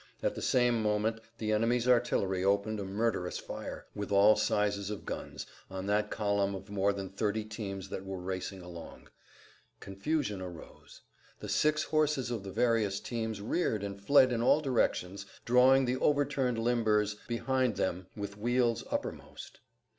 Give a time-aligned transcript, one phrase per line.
[0.23, 5.05] At the same moment the enemy's artillery opened a murderous fire, with all sizes of
[5.05, 9.09] guns, on that column of more than thirty teams that were racing along.
[9.79, 11.01] Confusion arose.
[11.39, 15.97] The six horses of the various teams reared and fled in all directions, drawing the
[15.97, 19.59] overturned limbers behind them with wheels uppermost.